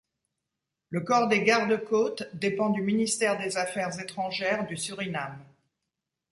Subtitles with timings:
[0.89, 5.37] Le corps des garde-côtes dépend du ministère des affaires étrangères du Suriname.